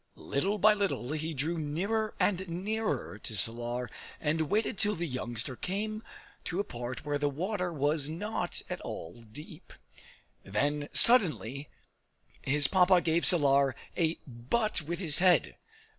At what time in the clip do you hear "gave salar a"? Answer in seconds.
13.01-14.15